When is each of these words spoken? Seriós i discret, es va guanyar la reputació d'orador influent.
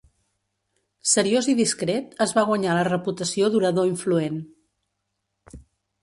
Seriós 1.09 1.49
i 1.51 1.53
discret, 1.59 2.15
es 2.25 2.33
va 2.37 2.45
guanyar 2.51 2.77
la 2.77 2.85
reputació 2.87 3.51
d'orador 3.57 3.89
influent. 3.91 4.41